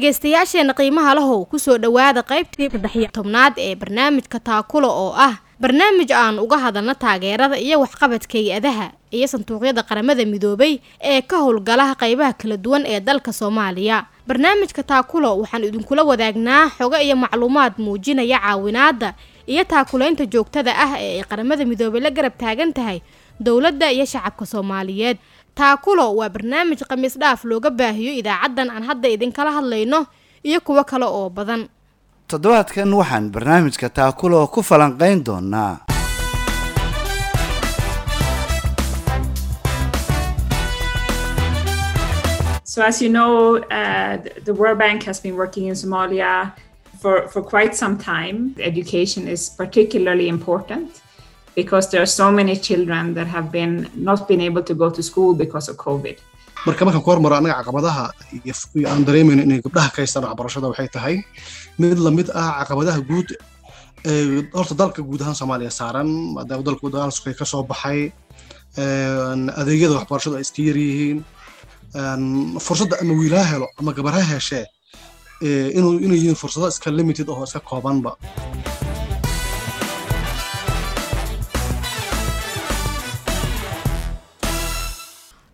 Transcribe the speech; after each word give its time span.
dhegaystayaasheena 0.00 0.74
qiimaha 0.76 1.14
lahow 1.16 1.44
ku 1.48 1.56
soo 1.58 1.78
dhowaada 1.78 2.20
qaybtii 2.22 2.68
saddexiyo 2.72 3.08
tobnaad 3.16 3.54
ee 3.56 3.74
barnaamijka 3.74 4.38
taakulo 4.40 4.88
oo 4.88 5.12
ah 5.16 5.34
barnaamij 5.60 6.12
aan 6.12 6.38
uga 6.38 6.58
hadalno 6.64 6.94
taageerada 6.94 7.56
iyo 7.58 7.80
waxqabadka 7.80 8.36
hay'adaha 8.38 8.86
iyo 9.10 9.26
sanduuqyada 9.26 9.82
qaramada 9.88 10.24
midoobay 10.28 10.80
ee 11.00 11.20
ka 11.24 11.36
howlgalaha 11.40 11.94
qaybaha 11.96 12.32
kala 12.36 12.56
duwan 12.56 12.84
ee 12.86 13.00
dalka 13.00 13.32
soomaaliya. 13.32 14.04
Barnaamijka 14.28 14.82
taakulo 14.82 15.38
waxaan 15.40 15.64
idinkula 15.64 16.02
wadaagnaa 16.04 16.70
xogo 16.78 16.96
iyo 17.00 17.16
macluumaad 17.16 17.72
muujinaya 17.78 18.38
caawinaada 18.38 19.14
iyo 19.46 19.64
taakulaynta 19.64 20.26
joogtada 20.26 20.76
ah 20.76 20.92
ee 21.00 21.20
ay 21.20 21.24
qaramada 21.24 21.64
midoobay 21.64 22.00
la 22.00 22.10
garab 22.10 22.36
taagan 22.38 22.72
tahay 22.72 23.00
dowladda 23.40 23.92
iyo 23.92 24.04
shacabka 24.04 24.44
soomaaliyeed 24.46 25.16
taakulo 25.60 26.04
waa 26.18 26.28
barnaamij 26.34 26.80
khamiis 26.88 27.14
dhaaf 27.22 27.40
looga 27.50 27.70
baahiyo 27.80 28.12
idaacaddan 28.20 28.68
aan 28.74 28.84
hadda 28.90 29.08
idinkala 29.16 29.50
hadlayno 29.58 30.00
iyo 30.48 30.58
kuwo 30.66 30.82
kale 30.90 31.06
oo 31.18 31.28
badan. 31.36 31.62
Toddobaadkan 32.30 32.90
waxaan 33.00 33.26
barnaamijka 33.34 33.88
taakulo 33.98 34.38
ku 34.54 34.60
falanqayn 34.68 35.20
doonaa 35.26 35.72
because 51.58 51.84
there 51.90 52.02
are 52.06 52.12
so 52.20 52.26
many 52.38 52.54
children 52.68 53.02
that 53.16 53.28
have 53.36 53.46
been 53.56 53.72
not 54.08 54.20
been 54.30 54.42
able 54.48 54.62
to 54.70 54.74
go 54.82 54.88
to 54.96 55.00
school 55.10 55.30
because 55.42 55.66
of 55.70 55.76
COVID. 55.86 56.16
marka 56.66 56.82
markaan 56.86 57.02
ku 57.06 57.10
hormaro 57.12 57.34
anaga 57.40 57.54
caqabadaha 57.60 58.04
iyo 58.42 58.86
aan 58.92 59.02
dareemayno 59.08 59.42
inay 59.46 59.58
gabdhaha 59.66 59.88
ka 59.94 59.98
haystaan 60.02 60.24
waxbarashada 60.28 60.66
waxay 60.72 60.88
tahay 60.96 61.14
mid 61.80 61.98
la 62.06 62.10
mid 62.18 62.28
ah 62.42 62.50
caqabadaha 62.60 62.98
guud 63.10 63.28
horta 64.58 64.74
dalka 64.80 65.00
guud 65.08 65.20
ahaan 65.24 65.36
soomaaliya 65.40 65.72
saaran 65.80 66.08
maadaama 66.36 66.62
dalku 66.68 66.86
dagaalsukay 66.94 67.34
ka 67.40 67.44
soo 67.52 67.62
baxay 67.70 68.00
adeegyada 69.60 69.94
waxbarashadu 70.00 70.34
ay 70.40 70.44
iska 70.46 70.60
yar 70.68 70.78
fursadda 72.66 72.94
ama 73.02 73.12
wiilaa 73.20 73.46
helo 73.52 73.68
ama 73.80 73.90
gabarha 73.98 74.22
heshee 74.32 74.64
inuu 75.78 75.92
inuu 76.04 76.18
yihiin 76.20 76.38
fursado 76.42 76.66
iska 76.74 76.90
limited 76.98 77.28
oo 77.34 77.44
iska 77.48 77.60
koobanba 77.70 78.12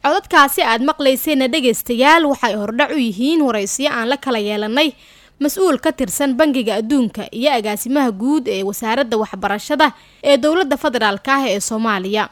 codadkaasi 0.05 0.63
aad 0.67 0.83
maqlayseenna 0.91 1.47
dhegaystayaal 1.53 2.25
waxay 2.33 2.55
hordhac 2.63 2.91
u 2.97 2.99
yihiin 2.99 3.43
waraysiyo 3.47 3.91
aan 3.93 4.09
la 4.11 4.17
kala 4.17 4.39
yeelanay 4.39 4.93
mas'uul 5.41 5.79
ka 5.85 5.93
tirsan 5.93 6.35
bangiga 6.35 6.75
adduunka 6.83 7.29
iyo 7.31 7.51
agaasimaha 7.59 8.11
guud 8.13 8.49
ee 8.49 8.63
wasaaradda 8.63 9.17
waxbarashada 9.23 9.93
ee 10.23 10.37
dowladda 10.37 10.77
federaalk 10.77 11.29
ah 11.29 11.43
ee 11.49 11.61
soomaaliya. 11.61 12.29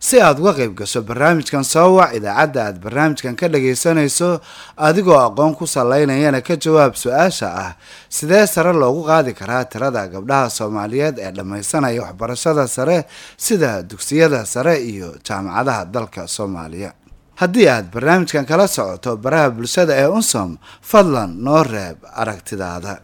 Si 0.00 0.16
aad 0.20 0.38
uga 0.40 0.52
qayb 0.58 0.72
gasho 0.80 1.02
barnaamijkan 1.02 1.64
soo 1.64 1.96
wac 2.00 2.14
idaacadda 2.16 2.60
aad 2.66 2.78
barnaamijkan 2.84 3.36
ka 3.36 3.48
dhagaysanayso 3.48 4.40
adigoo 4.76 5.18
aqoon 5.26 5.54
ku 5.54 5.66
salaynayana 5.66 6.40
ka 6.40 6.56
jawaab 6.56 6.94
su'aasha 6.96 7.48
ah 7.64 7.72
sidee 8.08 8.46
sare 8.46 8.72
loogu 8.72 9.02
qaadi 9.10 9.34
karaa 9.34 9.64
tirada 9.64 10.06
gabdhaha 10.08 10.50
soomaaliyeed 10.50 11.18
ee 11.18 11.30
dhammaysanaya 11.36 12.02
waxbarashada 12.02 12.64
sare 12.68 13.04
sida 13.36 13.82
dugsiyada 13.82 14.46
sare 14.46 14.74
iyo 14.92 15.14
jaamacadaha 15.26 15.84
dalka 15.84 16.26
soomaaliya 16.28 16.92
haddii 17.40 17.68
aad 17.68 17.86
barnaamijkan 17.94 18.46
kala 18.46 18.66
socoto 18.68 19.16
baraha 19.16 19.50
bulshada 19.50 19.94
ee 20.02 20.06
unsom 20.18 20.56
fadlan 20.90 21.30
noo 21.44 21.62
reeb 21.62 21.98
aragtidaada. 22.22 22.94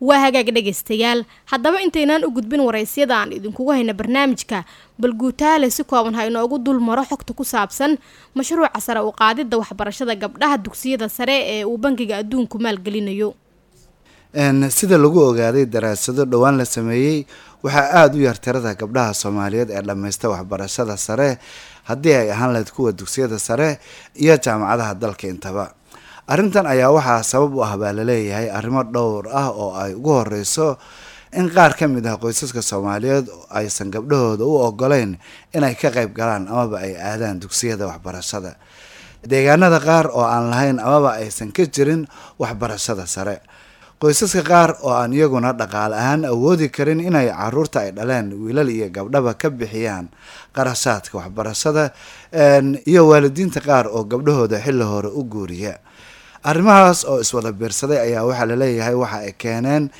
Waa 0.00 0.18
hagaag 0.24 0.48
dhegaystayaal 0.54 1.24
haddaba 1.50 1.80
intaynaan 1.82 2.24
u 2.24 2.30
gudbin 2.30 2.60
waraysyada 2.66 3.14
aan 3.18 3.32
idinkugu 3.38 3.70
hayna 3.74 3.92
barnaamijka 4.00 4.64
bal 4.98 5.12
guutaale 5.20 5.70
si 5.70 5.82
kooban 5.84 6.14
ha 6.14 6.26
inoogu 6.30 6.58
dul 6.58 6.78
maro 6.80 7.02
xogta 7.10 7.32
ku 7.34 7.44
saabsan 7.44 7.98
mashruuca 8.34 8.80
sare 8.80 9.00
u 9.02 9.10
qaadidda 9.20 9.58
waxbarashada 9.58 10.14
gabdhaha 10.14 10.56
dugsiyada 10.58 11.08
sare 11.08 11.36
ee 11.54 11.64
uu 11.64 11.78
bangiga 11.78 12.16
adduunku 12.22 12.58
maalgelinayo. 12.62 13.34
Sida 14.70 14.98
lagu 14.98 15.18
ogaaday 15.30 15.66
daraasado 15.66 16.24
dhowaan 16.24 16.56
la 16.58 16.64
sameeyey 16.64 17.26
waxaa 17.62 17.90
aada 18.00 18.14
u 18.16 18.20
yar 18.26 18.38
tirada 18.44 18.72
gabdhaha 18.80 19.14
soomaaliyeed 19.22 19.70
ee 19.70 19.82
dhammaysta 19.88 20.26
waxbarashada 20.34 20.96
sare 20.96 21.38
haddii 21.88 22.14
ay 22.22 22.28
ahaan 22.32 22.52
lahayd 22.54 22.70
kuwa 22.76 22.92
dugsiyada 22.92 23.38
sare 23.38 23.78
iyo 24.14 24.36
jaamacadaha 24.44 24.94
dalka 24.94 25.26
intaba. 25.28 25.64
Arrintan 26.28 26.66
ayaa 26.66 26.90
waxaa 26.92 27.22
sabab 27.24 27.54
u 27.56 27.64
ah 27.64 27.74
baa 27.80 27.92
la 27.92 28.04
leeyahay 28.04 28.48
arrimo 28.58 28.82
dhowr 28.84 29.24
ah 29.32 29.48
oo 29.50 29.74
ay 29.82 29.94
ugu 29.98 30.12
horeyso 30.12 30.76
in 31.32 31.48
qaar 31.50 31.72
ka 31.78 31.88
mid 31.88 32.06
ah 32.06 32.16
qoysaska 32.22 32.62
soomaaliyeed 32.62 33.26
aysan 33.50 33.90
gabdhahooda 33.90 34.44
u 34.44 34.54
ogoleyn 34.68 35.18
inay 35.56 35.74
ka 35.74 35.88
qayb 35.90 36.12
galaan 36.14 36.46
amaba 36.48 36.78
ay 36.84 36.94
aadaan 36.96 37.40
dugsiyada 37.42 37.86
waxbarashada. 37.90 38.54
Deegaanada 39.26 39.80
qaar 39.82 40.06
oo 40.14 40.22
aan 40.22 40.46
lahayn 40.52 40.78
amaba 40.78 41.10
aysan 41.18 41.50
ka 41.50 41.64
jirin 41.66 42.06
waxbarashada 42.38 43.06
sare 43.08 43.40
qoysaska 44.00 44.42
qaar 44.50 44.70
oo 44.86 44.92
aan 44.94 45.12
iyaguna 45.12 45.52
dhaqaale 45.52 45.96
ahaan 45.96 46.22
awoodi 46.24 46.68
karin 46.70 47.00
inay 47.00 47.28
carruurta 47.34 47.80
ay 47.80 47.90
dhaleen 47.92 48.30
wiilal 48.44 48.68
iyo 48.70 48.86
gabdhaba 48.96 49.34
ka 49.34 49.50
bixiyaan 49.50 50.06
qarashaadka 50.54 51.18
waxbarashada 51.18 51.84
iyo 52.86 53.02
waalidiinta 53.10 53.60
qaar 53.60 53.86
oo 53.90 54.04
gabdhahooda 54.04 54.58
xilli 54.64 54.84
hore 54.84 55.08
u 55.10 55.22
guuriya. 55.24 55.78
Arrimahaas 56.44 57.02
oo 57.10 57.18
iswada 57.20 57.50
biirsaday 57.52 57.98
ayaa 58.06 58.22
waxaa 58.22 58.46
la 58.46 58.56
leeyahay 58.62 58.94
waxa 58.94 59.18
ay 59.26 59.32
keeneen 59.34 59.90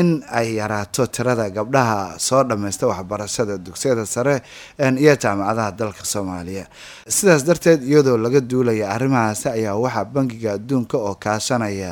in 0.00 0.22
ay 0.38 0.48
yaraato 0.58 1.06
tirada 1.14 1.46
gabdhaha 1.50 2.18
soo 2.18 2.42
dhammaysta 2.48 2.86
waxbarashada 2.92 3.58
dugsiyada 3.66 4.04
sare 4.06 4.36
iyo 5.04 5.14
jaamacadaha 5.22 5.70
dalka 5.80 6.04
soomaaliya. 6.12 6.64
Sidaas 7.16 7.44
darteed 7.48 7.80
iyadoo 7.90 8.16
laga 8.24 8.40
duulaya 8.40 8.86
arrimahaasi 8.94 9.48
ayaa 9.56 9.76
waxaa 9.84 10.04
bangiga 10.14 10.50
adduunka 10.56 10.96
oo 10.98 11.14
kaashanaya 11.24 11.90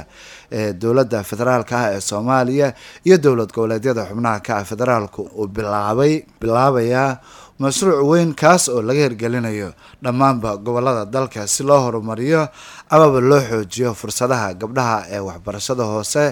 dowladda 0.83 1.22
federaalka 1.31 1.75
ah 1.78 1.89
ee 1.97 2.00
soomaaliya 2.10 2.69
iyo 3.06 3.16
dowlad 3.25 3.50
goboleedyada 3.56 4.03
xubnaha 4.10 4.41
ka 4.47 4.53
ah 4.60 4.65
federaalku 4.71 5.22
uu 5.41 5.47
bilaabay 5.56 6.25
bilaabayaa 6.41 7.09
mashruuc 7.62 8.00
weyn 8.10 8.31
kaas 8.43 8.69
oo 8.72 8.81
laga 8.88 9.03
hirgelinayo 9.06 9.69
dhammaanba 10.03 10.50
gobollada 10.56 11.04
dalka 11.15 11.47
si 11.54 11.62
loo 11.69 11.81
horumariyo 11.84 12.43
amaba 12.94 13.21
loo 13.31 13.41
xoojiyo 13.50 13.91
fursadaha 14.00 14.48
gabdhaha 14.60 14.97
ee 15.15 15.19
waxbarashada 15.28 15.84
hoose 15.93 16.25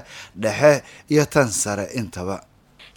dhexe 0.43 0.83
iyo 1.13 1.25
tan 1.35 1.49
sare 1.63 1.85
intaba. 2.01 2.37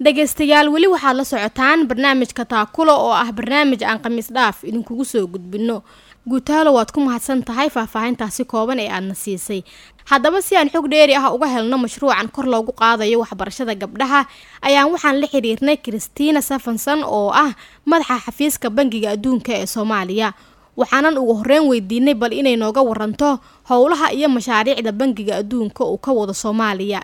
Dhegaystayaal 0.02 0.68
weli 0.74 0.88
waxaad 0.88 1.16
la 1.20 1.26
socotaan 1.32 1.80
barnaamijka 1.90 2.46
taakulo 2.46 2.94
oo 3.06 3.14
ah 3.14 3.30
barnaamij 3.32 3.84
aan 3.84 4.00
khamiis 4.04 4.30
dhaaf 4.36 4.64
idinkugu 4.64 5.06
soo 5.06 5.28
gudbino 5.28 5.84
guutaalo 6.30 6.74
waad 6.78 6.92
ku 6.94 7.02
mahadsan 7.02 7.42
tahay 7.44 7.70
faahfaahintaasi 7.74 8.46
kooban 8.46 8.80
ee 8.80 8.90
aadna 8.94 9.16
siisay. 9.18 9.62
Haddaba 10.06 10.42
si 10.42 10.54
aan 10.56 10.70
xog 10.70 10.86
dheeri 10.92 11.16
ah 11.18 11.34
uga 11.34 11.48
helno 11.50 11.78
mashruucan 11.82 12.30
kor 12.30 12.46
loogu 12.46 12.72
qaadayo 12.78 13.20
waxbarashada 13.26 13.74
gabdhaha 13.76 14.26
ayaan 14.62 14.92
waxaan 14.94 15.18
la 15.22 15.28
xiriirnay 15.28 15.78
christina 15.82 16.42
safanson 16.42 17.02
oo 17.04 17.30
ah 17.34 17.52
madaxa 17.86 18.20
xafiiska 18.26 18.70
bangiga 18.70 19.12
adduunka 19.18 19.52
ee 19.54 19.66
soomaaliya. 19.66 20.34
Waxaanan 20.78 21.18
ugu 21.18 21.34
horeyn 21.42 21.66
weydiinay 21.70 22.14
bal 22.14 22.34
inay 22.34 22.56
nooga 22.56 22.82
waranto 22.82 23.40
howlaha 23.70 24.14
iyo 24.14 24.30
mashaariicda 24.30 24.92
bangiga 24.92 25.36
adduunka 25.42 25.84
uu 25.86 25.98
ka 25.98 26.12
wado 26.14 26.34
soomaaliya 26.34 27.02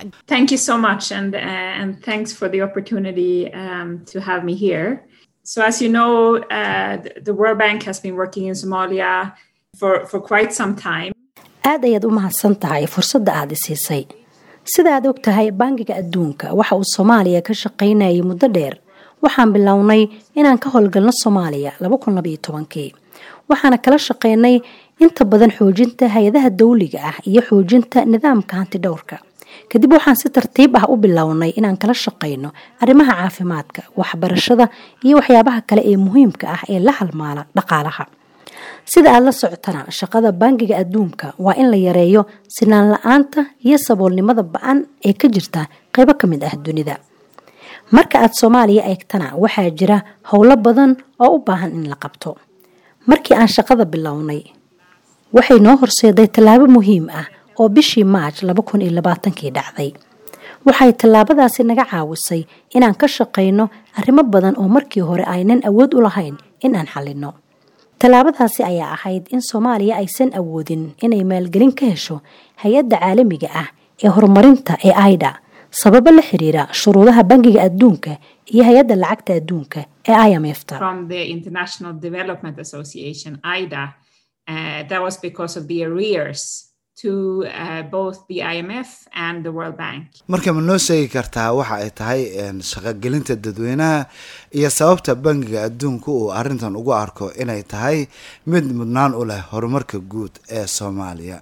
so 5.52 5.58
as 5.70 5.76
you 5.84 5.90
know, 5.98 6.14
uh, 6.60 6.94
the- 7.26 7.36
World 7.40 7.58
Bank 7.64 7.80
has 7.90 7.98
been 8.06 8.16
working 8.22 8.44
in 8.52 8.56
Somalia 8.64 9.12
for 9.80 9.94
for 10.10 10.20
quite 10.30 10.52
some 10.60 10.74
time. 10.90 11.12
aad 11.72 11.82
ayaad 11.88 12.04
u 12.10 12.12
mahadsan 12.20 12.54
tahay 12.64 12.84
fursadda 12.96 13.32
aad 13.42 13.52
i 13.56 13.58
siisay 13.66 14.04
sida 14.74 14.90
aad 14.98 15.06
og 15.12 15.18
tahay 15.28 15.48
bangiga 15.62 15.94
adduunka 16.02 16.48
waxa 16.60 16.76
uu 16.80 16.88
soomaaliya 16.96 17.42
ka 17.48 17.54
shaqaynayay 17.64 18.22
muddo 18.30 18.48
dheer. 18.58 18.76
Waxaan 19.26 19.50
bilownay 19.56 20.02
inaan 20.40 20.60
ka 20.64 20.68
howlgalno 20.74 21.12
soomaaliya 21.24 21.72
kii 22.74 22.90
waxaana 23.50 23.78
kala 23.86 23.98
shaqaynay 24.08 24.56
inta 25.04 25.24
badan 25.32 25.52
xoojinta 25.58 26.06
hay'adaha 26.16 26.50
dawliga 26.60 27.00
ah 27.10 27.18
iyo 27.30 27.42
xoojinta 27.50 28.00
nidaamka 28.14 28.54
hantidhowrka 28.60 29.18
kadib 29.72 29.92
waxaan 29.96 30.16
si 30.22 30.28
tartiib 30.36 30.72
ah 30.80 30.86
u 30.92 30.96
bilownay 31.04 31.52
inaan 31.60 31.78
kala 31.82 31.94
shaqayno 32.06 32.50
arrimaha 32.84 33.14
caafimaadka 33.22 33.82
waxbarashada 34.00 34.66
iyo 35.06 35.16
waxyaabaha 35.20 35.60
kale 35.70 35.82
ee 35.92 35.98
muhiimka 36.06 36.46
ah 36.56 36.62
ee 36.74 36.80
la 36.88 36.92
halmaala 37.00 37.42
dhaqaalaha. 37.58 38.04
Sida 38.92 39.10
aad 39.16 39.24
la 39.28 39.32
socotana 39.42 39.82
shaqada 40.00 40.30
bangiga 40.42 40.76
adduunka 40.84 41.28
waa 41.46 41.56
in 41.62 41.68
la 41.74 41.78
yareeyo 41.88 42.22
sinaan 42.56 42.86
la'aanta 42.96 43.42
iyo 43.68 43.78
saboolnimada 43.88 44.44
ba'an 44.56 44.78
ee 45.08 45.14
ka 45.22 45.28
jirta 45.36 45.62
qeybo 45.96 46.14
ka 46.20 46.26
mid 46.32 46.42
ah 46.50 46.56
dunida. 46.66 46.96
Marka 47.96 48.16
aad 48.24 48.34
soomaaliya 48.40 48.84
eegtana 48.92 49.28
waxaa 49.44 49.70
jira 49.80 49.98
howlo 50.32 50.56
badan 50.66 50.92
oo 51.20 51.36
u 51.36 51.40
baahan 51.48 51.72
in 51.78 51.86
la 51.92 51.96
qabto. 52.04 52.32
Markii 53.10 53.36
aan 53.40 53.48
shaqada 53.56 53.84
bilownay 53.94 54.42
waxay 55.36 55.60
noo 55.66 55.76
horseeday 55.82 56.28
tallaabo 56.36 56.66
muhiim 56.76 57.06
ah 57.20 57.28
oo 57.60 57.70
bishii 57.70 58.04
maaj 58.04 58.36
labaatankii 58.98 59.52
dhacday. 59.52 59.92
Waxay 60.66 60.92
tallaabadaasi 60.94 61.64
naga 61.64 61.86
caawisay 61.92 62.42
inaan 62.76 62.96
ka 62.96 63.08
shaqayno 63.08 63.70
arrimo 64.00 64.24
badan 64.24 64.56
oo 64.58 64.68
markii 64.68 65.02
hore 65.10 65.24
aynan 65.24 65.62
awood 65.70 65.94
u 65.94 66.02
lahayn 66.02 66.36
in 66.66 66.76
aan 66.76 66.88
xallinno 66.94 67.34
tallaabadaasi 68.00 68.64
ayaa 68.64 68.92
ahayd 68.94 69.24
in 69.34 69.42
soomaaliya 69.42 69.96
aysan 70.02 70.30
awoodin 70.40 70.84
inay 71.06 71.24
maalgelin 71.24 71.74
ka 71.80 71.86
hesho 71.86 72.22
hay'adda 72.64 72.98
caalamiga 73.04 73.50
ah 73.62 73.68
ee 74.04 74.10
horumarinta 74.16 74.74
ee 74.88 74.94
aida 75.06 75.32
sababo 75.82 76.12
la 76.12 76.22
xiriira 76.30 76.68
shuruudaha 76.82 77.24
bangiga 77.24 77.62
adduunka 77.68 78.18
iyo 78.54 78.64
hay'adda 78.70 78.96
lacagta 79.04 79.34
adduunka 79.40 79.80
ee 80.10 80.14
i 80.14 80.34
Uh, 87.46 87.84
marka 90.34 90.54
ma 90.58 90.62
noo 90.70 90.78
sheegi 90.88 91.08
kartaa 91.16 91.50
waxa 91.60 91.76
ay 91.84 91.90
tahay 92.00 92.22
shaqogelinta 92.72 93.36
dadweynaha 93.46 94.00
iyo 94.60 94.70
sababta 94.80 95.16
bangiga 95.26 95.60
adduunku 95.68 96.10
uu 96.22 96.32
arrintan 96.40 96.76
ugu 96.82 96.92
arko 97.04 97.26
inay 97.44 97.62
tahay 97.74 97.98
mid 98.54 98.66
mudnaan 98.80 99.14
u 99.20 99.24
leh 99.32 99.42
horumarka 99.52 99.98
guud 100.14 100.34
ee 100.58 100.66
soomaaliya 100.78 101.38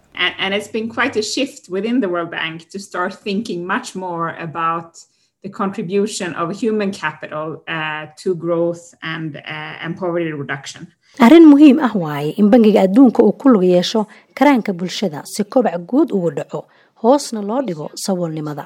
Arrin 11.19 11.45
muhiim 11.47 11.79
ah 11.79 11.94
waaye 11.95 12.33
in 12.38 12.50
bangiga 12.51 12.81
adduunka 12.85 13.23
uu 13.23 13.31
ku 13.39 13.50
lug 13.50 13.63
yeesho 13.63 14.06
karaanka 14.38 14.73
bulshada 14.73 15.23
si 15.25 15.44
kobac 15.44 15.77
guud 15.89 16.12
ugu 16.12 16.29
dhaco 16.38 16.65
hoosna 17.01 17.41
loo 17.41 17.62
dhigo 17.67 17.88
saboolnimada. 17.95 18.65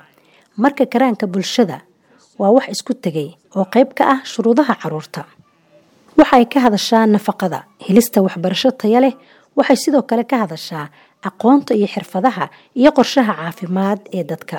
Marka 0.58 0.86
karaanka 0.86 1.28
bulshada 1.28 1.82
waa 2.40 2.52
wax 2.56 2.68
isku 2.74 2.94
tegay 3.04 3.30
oo 3.56 3.66
qayb 3.74 3.94
ka 3.98 4.04
ah 4.14 4.20
shuruudaha 4.32 4.74
carruurta 4.82 5.26
waxay 6.18 6.46
ka 6.52 6.60
hadashaa 6.66 7.06
nafaqada 7.06 7.60
helista 7.86 8.22
waxbarasho 8.26 8.72
taya 8.72 9.00
leh 9.06 9.14
waxay 9.56 9.78
sidoo 9.84 10.02
kale 10.10 10.24
ka 10.26 10.38
hadashaa 10.44 10.90
aqoonta 11.30 11.74
iyo 11.78 11.88
xirfadaha 11.94 12.50
iyo 12.76 12.92
qorshaha 12.98 13.34
caafimaad 13.40 14.00
ee 14.18 14.24
dadka. 14.24 14.58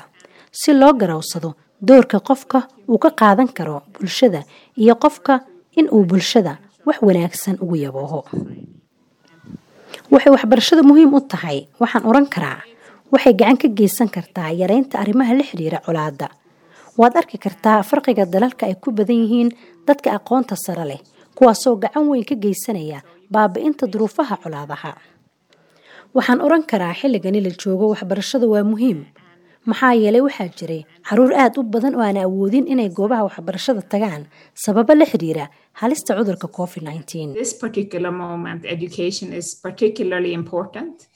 Si 0.51 0.71
loo 0.73 0.93
garawsado 0.93 1.55
doorka 1.81 2.19
qofka 2.19 2.59
uu 2.87 2.97
ka 3.03 3.09
qaadan 3.19 3.49
karo 3.57 3.83
bulshada 3.93 4.41
iyo 4.77 4.95
qofka 4.95 5.33
in 5.79 5.87
uu 5.91 6.03
bulshada 6.05 6.57
wax 6.87 6.97
wanaagsan 7.07 7.55
ugu 7.63 7.75
yabooho 7.85 8.21
waxay 10.13 10.31
waxbarashadu 10.35 10.83
muhiim 10.89 11.11
u 11.13 11.19
tahay 11.31 11.57
waxaan 11.81 12.03
oran 12.09 12.27
karaa 12.33 12.59
waxay 13.13 13.33
gacan 13.39 13.57
ka 13.61 13.67
geysan 13.79 14.09
kartaa 14.15 14.49
yareynta 14.61 14.95
arrimaha 15.03 15.33
la 15.39 15.43
xiriira 15.49 15.79
colaadda. 15.85 16.27
Waad 16.99 17.15
arki 17.19 17.37
kartaa 17.45 17.79
farqiga 17.89 18.25
dalalka 18.33 18.63
ay 18.67 18.75
ku 18.83 18.91
badan 18.91 19.15
yihiin 19.23 19.49
dadka 19.87 20.09
aqoonta 20.17 20.55
sare 20.65 20.85
leh 20.89 21.01
kuwaasoo 21.37 21.75
gacan 21.83 22.05
weyn 22.11 22.25
ka 22.29 22.35
geysanaya 22.43 22.99
baabi'inta 23.33 23.87
duruufaha 23.91 24.35
colaadaha. 24.43 24.91
Waxaan 26.15 26.39
oran 26.45 26.63
karaa 26.71 26.93
xilligani 26.99 27.39
la 27.45 27.51
joogo 27.61 27.85
waxbarashada 27.93 28.47
waa 28.53 28.63
muhiim 28.71 28.99
maxaa 29.69 29.93
yeelay 30.03 30.21
waxaa 30.27 30.49
jiray 30.59 30.81
carruur 31.07 31.33
aada 31.43 31.59
u 31.61 31.63
badan 31.73 31.95
oo 31.95 32.03
aan 32.07 32.17
awoodin 32.17 32.65
inay 32.73 32.89
goobaha 32.97 33.23
waxbarashada 33.27 33.81
tagaan 33.93 34.23
sababo 34.63 34.93
la 34.99 35.05
xiriira 35.11 35.45
halista 35.81 36.15
cudurka 36.17 36.47
covid 36.57 36.83
This 37.41 37.53
particular 37.63 38.11
moment, 38.11 38.61
education 38.65 39.27
is 39.33 39.47
particularly 39.67 40.33
important 40.33 41.07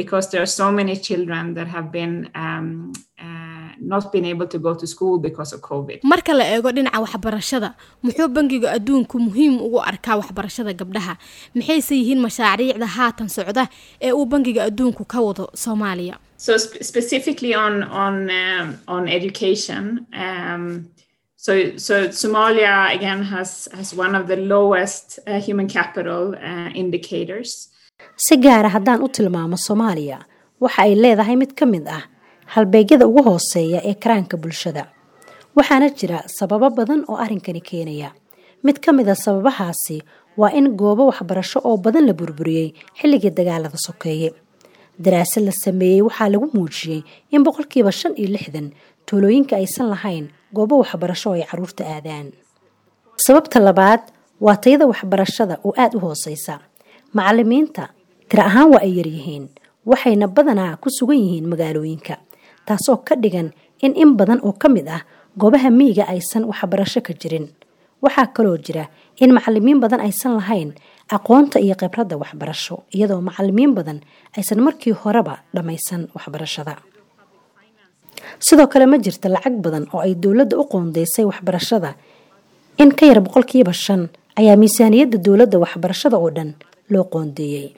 because 0.00 0.28
there 0.30 0.42
are 0.46 0.52
so 0.60 0.66
many 0.78 0.94
children 1.08 1.54
that 1.56 1.68
have 1.76 1.88
been 1.98 2.14
um, 2.34 2.92
uh, 3.26 3.70
not 3.92 4.12
been 4.12 4.26
able 4.32 4.46
to 4.54 4.58
go 4.58 4.72
to 4.80 4.86
school 4.86 5.16
because 5.18 5.50
of 5.56 5.60
COVID. 5.70 5.98
marka 6.12 6.32
la 6.38 6.44
eego 6.54 6.68
dhinaca 6.76 7.00
waxbarashada 7.04 7.70
muxuu 8.04 8.28
bangiga 8.36 8.68
adduunku 8.76 9.16
muhiim 9.26 9.54
ugu 9.66 9.78
arkaa 9.90 10.16
waxbarashada 10.20 10.72
gabdhaha? 10.80 11.14
Maxayse 11.54 11.94
yihiin 12.00 12.20
mashaariicda 12.26 12.86
haatan 12.96 13.28
socda 13.36 13.64
ee 14.06 14.12
uu 14.12 14.26
bangiga 14.32 14.60
adduunku 14.68 15.04
ka 15.12 15.18
wado 15.26 15.44
soomaaliya 15.64 16.16
So 16.44 16.52
sp- 16.64 16.82
specifically 16.90 17.52
on 17.64 17.74
on 18.04 18.14
um, 18.42 18.66
on 18.94 19.02
education, 19.18 20.06
um, 20.24 20.64
so 21.44 21.52
so 21.86 21.94
Somalia 22.22 22.74
again 22.96 23.20
has 23.32 23.50
has 23.78 23.88
one 24.04 24.14
of 24.20 24.24
the 24.30 24.36
lowest 24.54 25.06
uh, 25.26 25.40
human 25.46 25.68
capital 25.78 26.22
uh, 26.50 26.68
indicators. 26.82 27.50
si 28.26 28.36
gaara 28.44 28.68
haddaan 28.76 29.00
u 29.04 29.08
tilmaamo 29.16 29.56
soomaaliya 29.66 30.18
waxa 30.64 30.80
ay 30.86 30.92
leedahay 31.04 31.36
mid 31.42 31.52
ka 31.58 31.64
mid 31.72 31.86
ah 31.96 32.02
halbeegyada 32.54 33.04
ugu 33.10 33.22
hooseeya 33.28 33.80
ee 33.90 33.94
karaanka 34.02 34.36
bulshada. 34.42 34.82
Waxaana 35.58 35.88
jira 35.98 36.18
sababo 36.38 36.68
badan 36.78 37.00
oo 37.10 37.16
arrinkani 37.24 37.62
keenaya. 37.70 38.10
Mid 38.66 38.76
ka 38.84 38.90
mid 38.98 39.08
a 39.08 39.14
sababahaasi 39.24 39.96
waa 40.40 40.52
in 40.58 40.66
goobo 40.80 41.02
waxbarasho 41.10 41.58
oo 41.68 41.76
badan 41.84 42.04
la 42.08 42.14
burburiyey 42.20 42.68
xilligii 43.00 43.32
dagaalada 43.38 43.78
sokeeye 43.86 44.28
daraasad 45.04 45.44
la 45.48 45.52
sameeyey 45.52 46.02
waxaa 46.06 46.28
lagu 46.32 46.46
muujiyey 46.54 47.00
in 47.34 47.42
boqolkiiba 47.46 47.92
shan 47.92 48.12
iyo 48.16 48.28
lixdan 48.34 48.72
tuulooyinka 49.06 49.56
aysan 49.56 49.88
lahayn 49.92 50.28
goobo 50.56 50.78
waxbarasho 50.82 51.32
ay 51.36 51.44
carruurta 51.50 51.84
aadaan. 51.84 52.32
Sababta 53.16 53.60
labaad 53.60 54.00
waa 54.40 54.56
tayada 54.56 54.86
waxbarashada 54.86 55.58
oo 55.64 55.72
aada 55.76 55.96
u 55.98 56.00
hooseysa 56.00 56.60
macalimiinta 57.16 57.88
tira 58.28 58.44
ahaan 58.48 58.68
waa 58.74 58.82
ay 58.82 58.92
yaryihiin 58.98 59.44
waxayna 59.86 60.26
badanaa 60.28 60.76
ku 60.82 60.88
sugan 60.90 61.16
yihiin 61.20 61.46
magaalooyinka 61.48 62.16
taasoo 62.66 62.98
ka 63.06 63.14
dhigan 63.16 63.52
in 63.84 63.92
in 63.96 64.16
badan 64.18 64.40
oo 64.42 64.52
ka 64.52 64.68
mid 64.68 64.88
ah 64.88 65.02
goobaha 65.38 65.70
miyiga 65.70 66.04
aysan 66.08 66.44
waxbarasho 66.50 67.00
ka 67.06 67.12
jirin. 67.14 67.48
Waxaa 68.02 68.26
kaloo 68.36 68.58
jira 68.58 68.88
in 69.22 69.32
macalimiin 69.32 69.80
badan 69.80 70.00
aysan 70.04 70.36
lahayn 70.36 70.74
aqoonta 71.10 71.58
iyo 71.60 71.74
khibradda 71.78 72.16
waxbarasho 72.18 72.82
iyadoo 72.94 73.20
macalimiin 73.20 73.74
badan 73.74 74.00
aysan 74.36 74.60
markii 74.60 74.92
horeba 74.92 75.38
dhammaysan 75.54 76.08
waxbarashada. 76.14 76.76
Sidoo 78.38 78.66
kale 78.66 78.86
ma 78.86 78.98
jirta 78.98 79.28
lacag 79.28 79.54
badan 79.62 79.86
oo 79.94 80.00
ay 80.00 80.14
dowladda 80.14 80.56
u 80.58 80.64
qoondeysay 80.66 81.24
waxbarashada. 81.24 81.94
In 82.78 82.90
ka 82.92 83.06
yar 83.06 83.20
boqolkiiba 83.22 83.72
shan 83.72 84.08
ayaa 84.36 84.56
miisaaniyadda 84.56 85.18
dowladda 85.22 85.58
waxbarashada 85.58 86.16
oo 86.18 86.30
dhan 86.30 86.54
loo 86.90 87.04
qoondeeyey. 87.04 87.76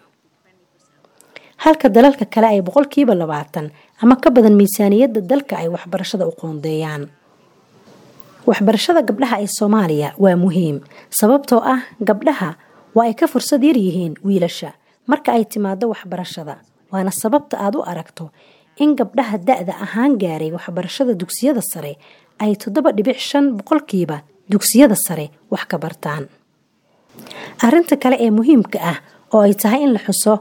Halka 1.58 1.88
dalalka 1.88 2.24
kale 2.24 2.46
ay 2.48 2.60
boqolkiiba 2.62 3.14
labaatan 3.14 3.70
ama 4.02 4.16
ka 4.16 4.30
badan 4.30 4.56
miisaaniyadda 4.56 5.20
dalka 5.20 5.56
ay 5.60 5.68
waxbarashada 5.68 6.24
u 6.26 6.32
qoondeeyaan. 6.32 7.08
Waxbarashada 8.48 9.02
gabdhaha 9.04 9.36
ee 9.44 9.50
soomaaliya 9.58 10.14
waa 10.18 10.36
muhiim 10.36 10.80
sababtoo 11.10 11.60
ah 11.60 11.84
gabdhaha 12.00 12.56
waa 12.94 13.06
ay 13.08 13.14
ka 13.14 13.26
fursad 13.26 13.62
yar 13.64 13.76
yihiin 13.76 14.14
wiilasha. 14.24 14.74
Marka 15.08 15.32
ay 15.32 15.44
timaado 15.44 15.88
waxbarashada 15.92 16.60
waana 16.92 17.10
sababta 17.12 17.56
aada 17.60 17.78
u 17.78 17.82
aragto 17.84 18.30
in 18.76 18.94
gabdhaha 18.96 19.38
da-da 19.38 19.72
ahaan 19.84 20.18
gaaray 20.20 20.50
waxbarashada 20.52 21.14
dugsiyada 21.14 21.62
sare 21.62 21.96
ay 22.38 22.56
toddoba 22.56 22.92
dhibic 22.92 23.18
shan 23.18 23.56
boqolkiiba 23.56 24.22
dugsiyada 24.48 24.96
sare 24.96 25.30
wax 25.50 25.64
ka 25.70 25.76
bartaan. 25.78 26.28
Arrinta 27.64 27.96
kale 27.96 28.16
ee 28.20 28.30
muhiimka 28.30 28.78
ah 28.80 28.98
oo 29.34 29.40
ay 29.42 29.54
tahay 29.54 29.82
in 29.84 29.92
la 29.96 30.00
xuso 30.00 30.34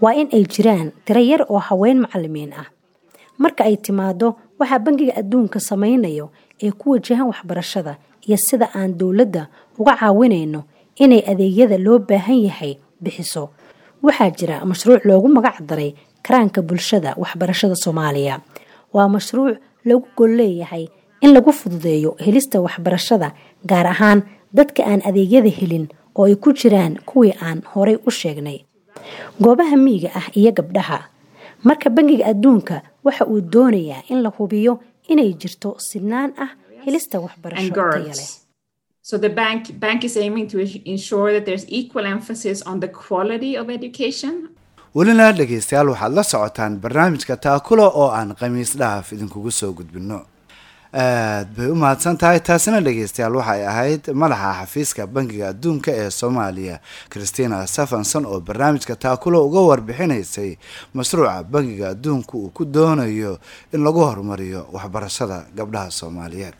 waa 0.00 0.14
in 0.14 0.28
ay 0.32 0.44
jiraan 0.46 0.92
tiro 1.04 1.20
yar 1.20 1.42
oo 1.48 1.58
haween 1.58 2.00
macalimiin 2.04 2.52
ah. 2.54 2.68
Marka 3.40 3.64
ay 3.64 3.76
timaado 3.80 4.36
waxaa 4.60 4.78
bangiga 4.84 5.16
adduunka 5.20 5.58
samaynayo 5.60 6.30
ee 6.62 6.70
ku 6.76 6.92
wajahan 6.94 7.26
waxbarashada 7.32 7.96
iyo 8.28 8.36
sida 8.36 8.68
aan 8.76 8.94
dowladda 9.00 9.48
uga 9.80 9.96
caawinayno 9.96 10.64
inay 11.04 11.22
adeegyada 11.30 11.76
loo 11.86 11.98
baahan 11.98 12.40
yahay 12.48 12.72
bixiso. 13.02 13.50
Waxaa 14.04 14.30
jira 14.38 14.56
mashruuc 14.70 15.02
loogu 15.08 15.28
magac 15.36 15.58
daray 15.68 15.90
karaanka 16.24 16.60
bulshada 16.62 17.10
waxbarashada 17.22 17.74
soomaaliya. 17.84 18.40
Waa 18.94 19.08
mashruuc 19.08 19.56
lagu 19.88 20.06
gol 20.16 20.32
leeyahay 20.40 20.84
in 21.24 21.30
lagu 21.34 21.52
fududeeyo 21.52 22.10
helista 22.24 22.60
waxbarashada 22.60 23.28
gaar 23.70 23.86
ahaan 23.86 24.20
dadka 24.56 24.82
aan 24.90 25.00
adeegyada 25.08 25.48
helin 25.58 25.86
oo 26.16 26.24
ay 26.28 26.34
ku 26.36 26.52
jiraan 26.52 26.94
kuwii 27.08 27.34
aan 27.40 27.62
horay 27.72 27.96
u 28.06 28.10
sheegnay. 28.10 28.58
Goobaha 29.40 29.76
miyiga 29.76 30.10
ah 30.14 30.26
iyo 30.36 30.52
gabdhaha. 30.52 30.98
Marka 31.64 31.90
bangiga 31.90 32.24
adduunka 32.32 32.82
waxa 33.04 33.24
uu 33.26 33.40
doonayaa 33.40 34.02
in 34.08 34.22
la 34.24 34.30
hubiyo 34.36 34.80
inay 35.08 35.32
jirto 35.40 35.76
sinaan 35.78 36.32
ah 36.44 36.50
helista 36.84 37.20
waxbarasho 37.20 37.72
girls. 37.72 38.46
So 39.10 39.18
the 39.18 39.28
bank 39.42 39.62
bank 39.84 40.04
is 40.08 40.16
aiming 40.24 40.46
to 40.52 40.58
ensure 40.94 41.28
that 41.34 41.44
there's 41.48 41.64
equal 41.80 42.06
emphasis 42.16 42.58
on 42.70 42.76
the 42.84 42.88
quality 42.88 43.52
of 43.60 43.66
education. 43.78 44.34
Welina 44.94 45.26
dhegaystayaal 45.38 45.88
waxaad 45.92 46.12
la 46.18 46.22
socotaan 46.32 46.76
barnaamijka 46.84 47.36
taakulo 47.46 47.86
oo 48.02 48.08
aan 48.18 48.30
khamiis 48.40 48.72
dhaaf 48.80 49.12
idinkugu 49.16 49.50
soo 49.60 49.72
gudbinno. 49.78 50.18
Aad 51.02 51.48
bay 51.56 51.66
u 51.70 51.74
mahadsan 51.82 52.16
tahay 52.22 52.40
taasina 52.48 52.80
dhegeystayaal 52.86 53.34
waxay 53.40 53.62
ahayd 53.72 54.02
madaxa 54.22 54.52
xafiiska 54.60 55.06
bangiga 55.16 55.48
adduunka 55.52 55.90
ee 56.02 56.10
soomaaliya. 56.20 56.76
Christina 57.12 57.66
stefanson 57.66 58.24
oo 58.26 58.40
barnaamijka 58.40 58.96
taakulo 58.96 59.46
uga 59.46 59.60
warbixinaysay 59.70 60.50
mashruuca 60.94 61.42
bangiga 61.52 61.86
adduunka 61.94 62.34
uu 62.38 62.50
ku 62.50 62.64
doonayo 62.64 63.38
in 63.74 63.80
lagu 63.86 64.00
horumariyo 64.08 64.66
waxbarashada 64.72 65.38
gabdhaha 65.56 65.90
soomaaliyeed 65.90 66.58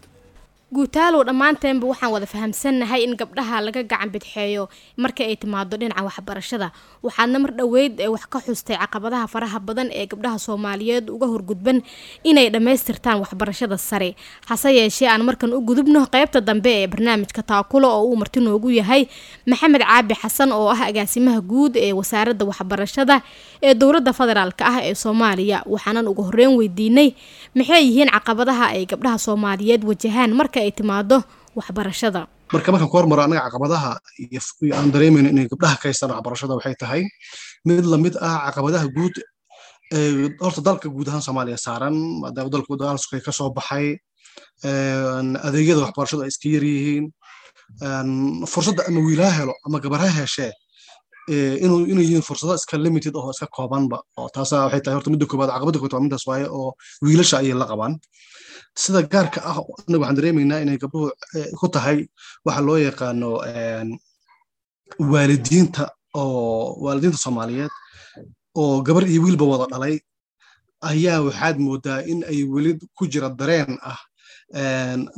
guutaalow 0.75 1.25
dhammaanteenba 1.27 1.83
waxaan 1.91 2.13
wada 2.15 2.27
fahamsannahay 2.31 3.03
in 3.03 3.17
gabdhaha 3.19 3.59
laga 3.67 3.83
gacan 3.83 4.07
bidxeeyo 4.15 4.69
marka 4.97 5.27
ay 5.27 5.35
timaado 5.35 5.75
dhinaca 5.77 6.03
waxbarashada. 6.07 6.71
Waxaadna 7.03 7.39
mar 7.43 7.51
dhoweyd 7.59 7.99
ee 7.99 8.07
wax 8.07 8.25
ka 8.31 8.39
xustay 8.39 8.79
caqabadaha 8.79 9.27
faraha 9.27 9.59
badan 9.59 9.91
ee 9.91 10.07
gabdhaha 10.07 10.39
soomaaliyeed 10.39 11.11
uga 11.11 11.27
horgudban 11.27 11.83
inay 12.23 12.47
dhammaystirtaan 12.55 13.19
waxbarashada 13.19 13.75
sare. 13.79 14.15
Hase 14.47 14.71
yeeshee 14.79 15.11
aan 15.11 15.27
markan 15.27 15.51
u 15.51 15.59
gudubno 15.59 16.07
qeybta 16.07 16.39
dambe 16.41 16.71
ee 16.71 16.87
barnaamijka 16.87 17.43
taakulo 17.43 17.91
oo 17.91 18.07
uu 18.07 18.17
marti 18.17 18.39
noogu 18.41 18.71
yahay 18.71 19.11
maxamed 19.51 19.83
caabi 19.83 20.15
xasan 20.23 20.53
oo 20.55 20.71
ah 20.71 20.87
agaasimaha 20.87 21.41
guud 21.43 21.75
ee 21.77 21.91
wasaaradda 21.93 22.45
waxbarashada 22.47 23.23
ee 23.63 23.75
dowladda 23.75 24.13
federaalk 24.15 24.63
ah 24.63 24.79
ee 24.87 24.95
soomaaliya 24.95 25.67
waxaanan 25.67 26.07
ugu 26.07 26.23
horreyn 26.31 26.55
weydiinay 26.55 27.11
maxay 27.59 27.83
yihiin 27.91 28.11
caqabadaha 28.15 28.65
ay 28.79 28.87
gabdhaha 28.87 29.19
soomaaliyeed 29.27 29.83
wajahaan 29.91 30.31
marka 30.39 30.60
ay 30.65 30.73
timaado 30.79 31.17
waxbarashada. 31.59 32.23
Marka 32.55 32.69
markaan 32.73 32.91
ku 32.93 32.97
hormaro 32.99 33.23
anaga 33.27 33.43
caqabadaha 33.47 33.91
iyo 34.25 34.41
aan 34.79 34.89
dareemayno 34.95 35.29
inay 35.35 35.47
gabdhaha 35.53 35.77
ka 35.81 35.87
haystaan 35.89 36.11
waxbarashada 36.17 36.55
waxay 36.59 36.75
tahay 36.83 37.03
mid 37.67 37.85
la 37.93 37.97
mid 38.05 38.15
ah 38.29 38.39
caqabadaha 38.51 38.87
guud 38.97 39.15
horta 40.45 40.61
dalka 40.69 40.87
guud 40.95 41.09
ahaan 41.11 41.23
soomaaliya 41.27 41.59
saaran 41.67 41.95
maadaama 42.23 42.51
dalka 42.55 43.19
ka 43.27 43.33
soo 43.39 43.51
baxay 43.59 43.87
adeegyada 45.47 45.81
waxbarashadu 45.87 46.23
ay 46.27 46.31
iska 46.33 46.49
yar 46.55 46.65
yihiin 46.73 47.07
fursadda 48.53 48.83
ama 48.89 49.01
wiilaa 49.07 49.31
helo 49.39 49.55
ama 49.67 49.79
gabar 49.85 50.01
ha 50.05 50.09
heshee 50.19 50.53
inuu 51.65 51.81
inuu 51.93 52.03
yihiin 52.07 52.23
fursado 52.29 52.55
iska 52.61 52.77
limited 52.79 53.15
oo 53.17 53.31
iska 53.35 53.47
koobanba 53.57 53.99
oo 54.19 54.29
taasa 54.35 54.57
waxay 54.67 54.81
tahay 54.85 54.97
horta 54.99 55.11
midda 55.15 55.27
koobaad 55.31 55.51
caqabada 55.55 55.79
koobaad 55.79 55.95
waa 55.97 56.05
midaas 56.07 56.25
waaye 56.31 56.47
oo 56.59 56.71
wiilasha 57.05 57.37
ayay 57.43 57.55
la 57.63 57.67
qabaan 57.71 57.93
sida 58.77 59.03
gaarka 59.13 59.41
ah 59.51 59.59
anaga 59.89 59.99
waxaan 60.03 60.17
dareemaynaa 60.19 60.63
inay 60.65 60.79
gabdhuhu 60.83 61.11
ku 61.61 61.67
tahay 61.75 61.99
waxa 62.47 62.61
loo 62.67 62.79
yaqaano 62.79 63.31
waalidiinta 65.13 65.85
oo 66.15 66.77
waalidiinta 66.85 67.19
soomaaliyeed 67.25 67.73
oo 68.61 68.83
gabar 68.83 69.05
iyo 69.09 69.23
wiilba 69.25 69.45
wada 69.45 69.67
dhalay. 69.73 69.97
Ayaa 70.91 71.21
waxaad 71.27 71.57
moodaa 71.59 72.01
in 72.11 72.25
ay 72.31 72.41
weli 72.53 72.73
ku 72.97 73.07
jira 73.13 73.29
dareen 73.31 73.79
ah 73.83 74.01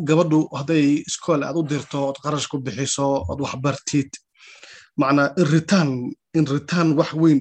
gabadhu 0.08 0.48
hadday 0.58 0.86
iskool 1.08 1.42
aad 1.44 1.56
u 1.56 1.62
dirto 1.62 1.98
ood 2.08 2.18
qarash 2.24 2.48
ku 2.50 2.58
bixiso 2.58 3.06
ood 3.30 3.40
waxbartid 3.44 4.10
macnaa 5.00 5.32
in 5.40 5.46
ritaan 5.52 5.90
in 6.38 6.44
ritaan 6.54 6.88
wax 6.98 7.10
weyn 7.22 7.40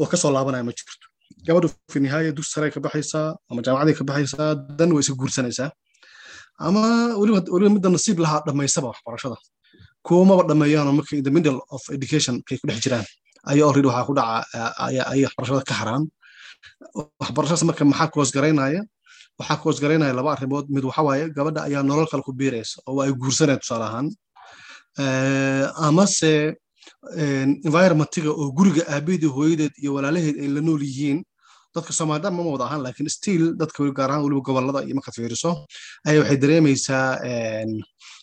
oo 0.00 0.06
ka 0.10 0.16
soo 0.16 0.32
laabanaya 0.34 0.64
ma 0.64 0.72
jirto 0.78 1.06
gabadhu 1.46 1.68
fi 1.92 1.98
nihaaya 2.04 2.30
dugsi 2.36 2.50
sare 2.54 2.68
ka 2.74 2.80
baxaysaa 2.86 3.28
ama 3.50 3.60
jaamacaday 3.66 3.94
ka 3.98 4.04
baxaysaa 4.10 4.50
dan 4.78 4.88
way 4.94 5.02
iska 5.04 5.14
guursanaysaa. 5.20 5.70
Ama 6.66 6.82
weliba 7.20 7.70
midda 7.76 7.88
nasiib 7.96 8.18
lahaa 8.24 8.40
dhammaysaba 8.46 8.86
waxbarashada. 8.92 9.36
Kuwamaba 10.06 10.42
dhammeeyaanoo 10.50 10.94
marka 10.98 11.12
in 11.18 11.24
the 11.28 11.32
middle 11.36 11.58
of 11.74 11.82
education 11.96 12.34
kay 12.48 12.56
ku 12.60 12.66
dhex 12.68 12.78
jiraan 12.84 13.06
ayaa 13.50 13.66
already 13.68 13.88
waxaa 13.90 14.06
ku 14.08 14.14
dhaca 14.18 14.38
ayay 15.12 15.24
waxbarashada 15.28 15.62
ka 15.70 15.74
haraan. 15.80 16.02
Waxbarashadaas 17.22 17.64
marka 17.70 17.82
maxaa 17.90 18.08
ku 18.12 18.16
hoosgaraynaya 18.20 18.80
waxaa 19.38 19.56
ku 19.60 19.64
hoosgaraynaya 19.68 20.12
laba 20.18 20.30
arrimood. 20.36 20.66
Mid 20.74 20.84
waxa 20.88 21.02
waaye 21.08 21.24
gabadha 21.36 21.60
ayaa 21.68 21.82
nolol 21.90 22.06
kale 22.12 22.22
ku 22.28 22.32
biiraysa 22.40 22.76
oo 22.88 22.98
ay 23.04 23.12
guursanaya 23.22 23.58
tusaale 23.62 23.84
ahaan. 23.90 24.06
Amase 25.86 26.32
environmentiga 27.68 28.30
oo 28.30 28.50
guriga 28.58 28.82
aabaheed 28.94 29.22
iyo 29.22 29.30
hooyadeed 29.36 29.72
iyo 29.82 29.90
walaalaheed 29.96 30.36
ay 30.42 30.48
la 30.56 30.60
nool 30.60 30.82
yihiin 30.88 31.18
dadka 31.74 31.92
soomaalida 31.98 32.30
ma 32.30 32.42
wada 32.42 32.64
ahaan 32.68 32.82
laakiin 32.86 33.08
still 33.18 33.44
dadka 33.60 33.78
gaar 33.98 34.10
ahaan 34.10 34.24
weliba 34.24 34.42
gobollada 34.48 34.80
iyo 34.86 34.94
markaad 34.98 35.14
fiiriso 35.18 35.50
ayaa 36.08 36.20
waxay 36.22 36.38
dareemaysaa 36.44 37.08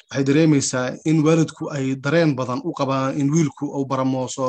waxay 0.09 0.23
dareemaysaa 0.29 0.85
in 1.09 1.17
waalidku 1.27 1.63
ay 1.77 1.85
dareen 2.05 2.31
badan 2.39 2.59
u 2.67 2.71
qabaan 2.79 3.17
in 3.21 3.27
wiilku 3.33 3.65
uu 3.77 3.85
baramooso 3.91 4.47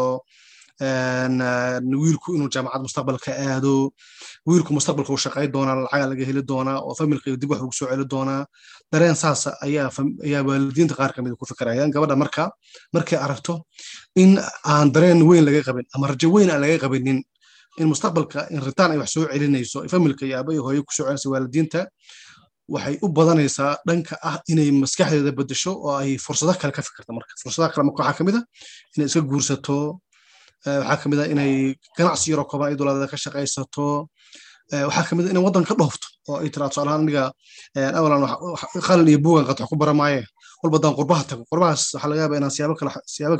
wiilku 0.80 2.34
inuu 2.36 2.48
jaamacad 2.54 2.82
mustaqbalka 2.86 3.30
aado. 3.46 3.92
Wiilku 4.46 4.70
mustaqbalka 4.76 5.12
uu 5.12 5.18
shaqay 5.24 5.46
doonaa 5.54 5.76
lacaga 5.84 6.06
laga 6.10 6.24
heli 6.28 6.42
doonaa 6.50 6.78
oo 6.86 6.94
familka 6.94 7.36
dib 7.40 7.50
wax 7.50 7.60
ugu 7.62 7.72
soo 7.78 7.88
celi 7.90 8.04
doonaa. 8.12 8.46
Dareen 8.92 9.14
saas 9.22 9.46
ayaa 9.64 9.90
waalidiinta 10.48 10.94
qaar 10.98 11.12
ka 11.14 11.22
mid 11.22 11.34
ku 11.38 11.44
fikirayaan 11.46 11.90
gabadha 11.94 12.16
marka 12.16 12.50
markay 12.94 13.18
aragto 13.18 13.54
in 14.16 14.38
aan 14.64 14.92
dareen 14.94 15.22
weyn 15.28 15.44
laga 15.44 15.62
qabin 15.68 15.86
ama 15.94 16.06
rajo 16.10 16.28
weyn 16.34 16.50
aan 16.50 16.60
laga 16.64 16.78
qabinin 16.84 17.18
in 17.78 17.86
mustaqbalka 17.92 18.48
in 18.50 18.60
ritaan 18.66 18.90
ay 18.92 18.98
wax 18.98 19.10
soo 19.14 19.26
celinayso 19.32 19.78
familka 19.92 20.24
iyo 20.26 20.36
aaba 20.38 20.50
iyo 20.52 20.62
hooyo 20.66 20.82
ku 20.82 20.92
soo 20.96 21.04
celinaysa 21.04 21.28
waalidiinta 21.32 21.80
waxay 22.74 22.98
u 23.04 23.08
badanaysaa 23.08 23.72
dhanka 23.88 24.14
ah 24.28 24.36
inay 24.52 24.70
maskaxdeeda 24.82 25.32
bedesho 25.38 25.72
oo 25.86 25.94
ay 26.02 26.18
fursado 26.24 26.52
kale 26.60 26.72
ka 26.72 26.82
fikirto 26.82 27.12
marka. 27.16 27.32
Fursadaha 27.42 27.70
kale 27.74 27.84
waxaa 27.90 28.14
ka 28.18 28.22
mid 28.26 28.36
a 28.38 28.42
inay 28.96 29.06
iska 29.10 29.20
guursato 29.30 29.76
waxaa 30.66 30.96
ka 31.02 31.06
mid 31.10 31.18
a 31.20 31.24
inay 31.32 31.52
ganacsi 31.96 32.30
yaroo 32.32 32.44
kooban 32.50 32.68
ay 32.70 32.76
dowladeeda 32.78 33.08
ka 33.12 33.16
shaqaysato. 33.16 34.08
Waxaa 34.88 35.04
ka 35.08 35.12
mid 35.16 35.26
a 35.26 35.30
inay 35.32 35.42
waddan 35.46 35.64
ka 35.68 35.74
dhoofto 35.74 36.06
oo 36.28 36.38
ay 36.42 36.48
tiraa 36.52 36.68
tusaalahaan 36.70 37.02
aniga 37.04 37.24
awalan 37.98 38.22
qalin 38.86 39.08
iyo 39.08 39.18
buugan 39.24 39.44
qad 39.48 39.58
wax 39.60 39.68
ku 39.70 39.76
baramaaye. 39.76 40.22
Walba 40.62 40.76
haddaan 40.76 40.94
qurbaha 40.98 41.22
tago 41.30 41.42
qurbahaas 41.50 41.82
waxaa 41.96 42.08
laga 42.10 42.20
yaaba 42.22 42.36
inaan 42.38 42.52
siyaabo 42.52 42.74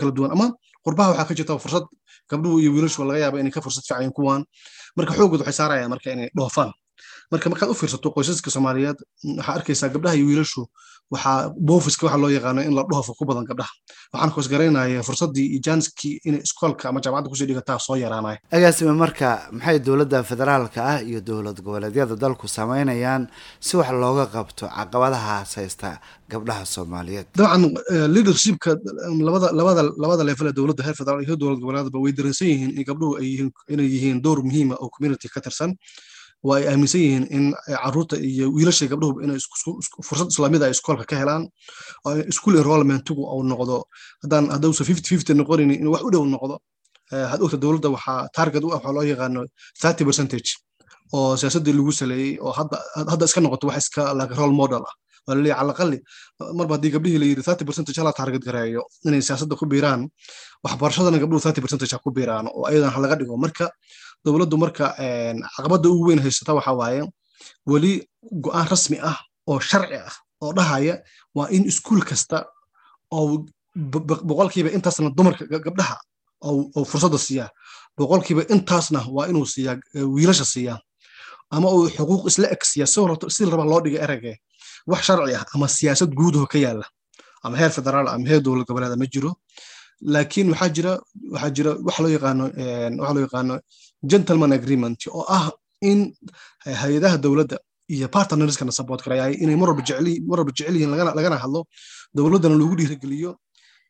kala 0.00 0.12
duwan. 0.16 0.30
Ama 0.34 0.46
qurbaha 0.84 1.08
waxaa 1.12 1.28
ka 1.28 1.34
jirta 1.36 1.52
fursad 1.60 1.84
gabdhuhu 2.30 2.56
iyo 2.62 2.70
wiilashu 2.74 3.04
laga 3.04 3.20
yaaba 3.24 3.36
inay 3.40 3.52
ka 3.52 3.60
fursad 3.60 3.84
fiican 3.88 4.12
kuwaan. 4.16 4.42
Marka 4.96 5.12
xoogooda 5.18 5.44
waxay 5.44 5.56
saarayaan 5.60 5.90
marka 5.92 6.08
inay 6.16 6.28
dhoofaan 6.36 6.72
marka 7.32 7.46
markaad 7.52 7.70
u 7.70 7.74
fiirsato 7.80 8.08
qoysaska 8.16 8.50
soomaaliyeed 8.54 8.98
waxaa 9.38 9.54
arkaysaa 9.58 9.88
gabdhaha 9.94 10.16
iyo 10.18 10.26
wiilashu 10.30 10.62
waxaa 11.14 11.36
boofiska 11.68 12.06
waxa 12.06 12.18
loo 12.22 12.30
yaqaano 12.36 12.60
in 12.68 12.74
la 12.78 12.82
dhoofo 12.90 13.12
ku 13.18 13.24
badan 13.28 13.44
gabdhaha. 13.50 13.72
Waxaan 14.12 14.32
koosgaraynaya 14.34 15.02
fursaddii 15.08 15.46
iyo 15.52 15.60
jaaniskii 15.66 16.14
inay 16.28 16.40
iskoolka 16.46 16.88
ama 16.88 17.00
jaamacadda 17.04 17.30
ku 17.30 17.36
soo 17.36 17.46
dhigataa 17.50 17.78
soo 17.86 17.96
yaraanaya 18.04 18.38
agaasime 18.56 18.92
marka 19.02 19.28
maxay 19.56 19.78
dowladda 19.86 20.18
federaalka 20.30 20.80
ah 20.92 20.98
iyo 21.10 21.20
dowlad 21.28 21.58
goboleedyada 21.64 22.14
dalku 22.22 22.46
samaynayaan 22.48 23.22
si 23.66 23.76
wax 23.76 23.90
looga 24.02 24.26
qabto 24.34 24.64
caqabadahaas 24.76 25.50
haysta 25.58 25.90
gabdhaha 26.32 26.64
soomaaliyeed? 26.74 27.26
Dabcan 27.38 27.62
leadershipka 28.14 28.70
labada 29.26 29.48
labada 29.58 29.82
labada 30.02 30.22
level 30.30 30.46
ee 30.50 30.52
dowladda 30.58 30.82
heer 30.86 30.96
federaal 31.00 31.22
iyo 31.26 31.36
dowlad 31.42 31.58
goboleedba 31.62 31.98
way 32.04 32.12
dareensan 32.18 32.48
yihiin 32.52 32.70
in 32.78 32.84
gabdhuhu 32.90 33.12
ay 33.20 33.26
yihiin 33.32 33.50
inay 33.74 33.88
yihiin 33.94 34.18
door 34.24 34.38
muhiima 34.48 34.74
oo 34.82 34.88
community 34.94 35.28
ka 35.34 35.40
tirsan 35.46 35.70
waa 36.46 36.56
ay 36.58 36.64
aaminsan 36.72 37.00
yihiin 37.04 37.24
in 37.36 37.44
carruurta 37.82 38.16
iyo 38.30 38.46
wiilasha 38.56 38.86
gabdhuhu 38.92 39.20
inay 39.24 39.38
fursad 40.08 40.28
islaamida 40.32 40.64
ay 40.66 40.72
iskoolka 40.76 41.04
ka 41.10 41.16
helaan 41.22 41.42
school 42.36 42.54
enrollmentigu 42.60 43.22
uu 43.34 43.42
noqdo. 43.52 43.76
Haddaan 44.22 44.44
haddausa 44.54 44.84
fifty 44.90 45.08
fifty 45.14 45.32
noqonin 45.40 45.70
in 45.82 45.88
wax 45.92 46.02
u 46.08 46.10
dhow 46.14 46.24
noqdo 46.34 46.54
had 47.32 47.40
ogta 47.44 47.56
dowladda 47.64 47.88
waxaa 47.96 48.28
target 48.38 48.62
u 48.64 48.68
ah 48.72 48.76
waxaa 48.78 48.92
loo 48.96 49.04
yaqaano 49.12 49.40
thirty 49.82 50.02
percentage 50.08 50.50
oo 51.16 51.36
siyaasaddii 51.40 51.74
lagu 51.78 51.92
saleeyey 52.00 52.32
oo 52.44 52.52
hadda 53.12 53.24
iska 53.28 53.40
noqoto 53.44 53.66
wax 53.70 53.78
iska 53.84 54.02
like 54.18 54.34
role 54.40 54.54
model 54.62 54.82
ah. 54.90 54.94
Waa 55.26 55.34
la 55.36 55.40
leeyahay 55.44 55.60
calaqali 55.62 55.98
marba 56.58 56.72
haddii 56.76 56.92
gabdhihii 56.94 57.20
la 57.22 57.26
yidhi 57.30 57.42
thirty 57.48 57.64
percentage 57.68 57.98
hala 58.00 58.12
target 58.20 58.42
gareeyo 58.48 58.82
inay 59.06 59.22
siyaasadda 59.26 59.54
ku 59.60 59.64
biiraan 59.72 60.00
waxbarashadana 60.64 61.18
gabdhuhu 61.22 61.42
thirty 61.44 61.60
percentage 61.64 61.92
ha 61.94 61.98
ku 62.04 62.10
biiraan 62.16 62.46
oo 62.56 62.62
ayadan 62.70 62.90
ha 62.94 63.16
dhigo. 63.20 63.34
Marka 63.44 63.66
dowladdu 64.24 64.56
marka 64.62 64.86
caqabadda 65.56 65.86
ugu 65.94 66.04
weyn 66.08 66.20
haysata 66.24 66.52
waxa 66.58 66.72
waaye 66.80 67.02
weli 67.70 67.92
go'aan 68.44 68.66
rasmi 68.72 68.96
ah 69.10 69.18
oo 69.50 69.58
sharci 69.70 69.96
ah 70.08 70.14
oo 70.44 70.52
dhahaya 70.56 70.94
waa 71.36 71.48
in 71.56 71.62
iskuul 71.70 72.02
kasta 72.10 72.38
oo 73.16 73.44
boqolkiiba 74.28 74.70
intaasna 74.76 75.10
dumarka 75.18 75.44
gabdhaha 75.66 75.96
oo 76.48 76.84
fursadda 76.90 77.18
siiyaa 77.26 77.48
boqolkiiba 77.98 78.42
intaasna 78.54 79.00
waa 79.16 79.26
inuu 79.30 79.46
siiyaa 79.54 79.76
wiilasha 80.14 80.44
siiyaa 80.54 80.78
ama 81.54 81.68
uu 81.76 81.88
xuquuq 81.96 82.22
isla 82.30 82.46
eg 82.54 82.62
siiyaa 82.70 83.26
si 83.34 83.42
raba 83.52 83.64
loo 83.70 83.80
dhiga 83.84 83.98
erage 84.06 84.32
wax 84.90 85.00
sharci 85.08 85.34
ah 85.38 85.44
ama 85.54 85.66
siyaasad 85.76 86.10
guudaho 86.18 86.46
ka 86.52 86.58
yaalla 86.64 86.86
ama 87.44 87.56
heer 87.60 87.72
federaal 87.76 88.06
ama 88.14 88.26
heer 88.30 88.40
dowlad 88.44 88.66
goboleeda 88.68 88.96
ma 89.02 89.06
jiro. 89.12 89.30
Laakiin 90.12 90.48
waxaa 90.52 90.68
jira 90.76 90.92
waxaa 91.34 91.50
jira 91.56 91.70
waxa 91.86 92.00
loo 92.04 92.12
yaqaano 92.16 92.44
waxa 93.00 93.12
loo 93.16 93.22
yaqaano 93.26 93.54
gentleman 94.02 94.52
agreement. 94.52 94.98
Oo 95.08 95.24
ah 95.28 95.50
in 95.82 96.12
hay'adaha 96.64 97.16
dowladda 97.18 97.56
iyo 97.88 98.06
partnerskana 98.08 98.72
support 98.72 99.02
garayay 99.04 99.34
inay 99.42 99.56
mar 99.56 99.68
walba 99.70 99.82
jecel 99.82 100.74
yihiin 100.76 100.90
lagana 100.94 101.36
hadlo 101.42 101.66
dowladdana 102.14 102.54
loogu 102.60 102.76
dhiirigeliyo 102.78 103.30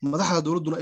madaxda 0.02 0.40
dowladduna 0.46 0.76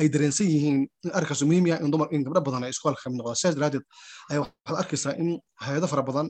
ay 0.00 0.06
dareensan 0.08 0.46
yihiin 0.50 0.78
in 1.04 1.10
arkaas 1.18 1.42
muhiim 1.48 1.66
yahay 1.70 1.84
in 1.84 1.90
dumar 1.90 2.08
in 2.10 2.24
gabdho 2.26 2.40
badan 2.46 2.64
ay 2.66 2.70
iskoolka 2.74 3.00
ka 3.04 3.10
mid 3.10 3.18
noqdaan. 3.20 3.38
Sidaas 3.40 3.54
daraadeed 3.58 3.84
ayaa 4.30 4.40
waxaad 4.42 4.76
arkaysaa 4.82 5.14
in 5.22 5.28
hay'ado 5.64 5.86
fara 5.92 6.02
badan 6.08 6.26